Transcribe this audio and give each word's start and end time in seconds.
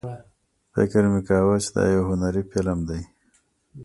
فکر 0.73 1.03
مې 1.11 1.21
کاوه 1.27 1.55
چې 1.63 1.69
دا 1.75 1.83
یو 1.95 2.03
هنري 2.09 2.43
فلم 2.51 2.79
دی. 2.89 3.01